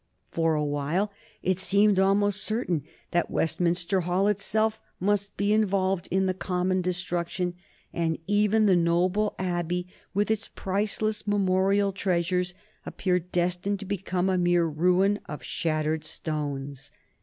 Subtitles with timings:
[0.31, 1.11] For a while
[1.43, 7.53] it seemed almost certain that Westminster Hall itself must be involved in the common destruction,
[7.93, 9.85] and even the noble Abbey,
[10.15, 16.91] with its priceless memorial treasures, appeared destined to become a mere ruin of shattered stones.